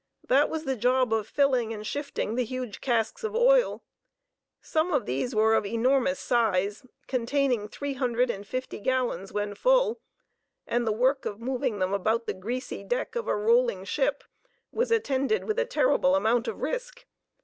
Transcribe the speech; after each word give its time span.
That 0.29 0.49
was 0.49 0.63
the 0.63 0.75
job 0.75 1.13
of 1.13 1.27
filling 1.27 1.71
and 1.71 1.85
shifting 1.85 2.33
the 2.33 2.43
huge 2.43 2.81
casks 2.81 3.23
of 3.23 3.35
oil. 3.35 3.83
Some 4.59 4.91
of 4.91 5.05
these 5.05 5.35
were 5.35 5.53
of 5.53 5.63
enormous 5.63 6.17
size, 6.19 6.83
containing 7.05 7.67
three 7.67 7.93
hundred 7.93 8.31
and 8.31 8.47
fifty 8.47 8.79
gallons 8.79 9.31
when 9.31 9.53
full, 9.53 10.01
and 10.65 10.87
the 10.87 10.91
work 10.91 11.25
of 11.25 11.39
moving 11.39 11.77
them 11.77 11.93
about 11.93 12.25
the 12.25 12.33
greasy 12.33 12.83
deck 12.83 13.15
of 13.15 13.27
a 13.27 13.35
rolling 13.37 13.85
ship 13.85 14.23
was 14.71 14.89
attended 14.89 15.43
with 15.43 15.59
a 15.59 15.65
terrible 15.65 16.15
amount 16.15 16.47
of 16.47 16.61
risk. 16.63 17.05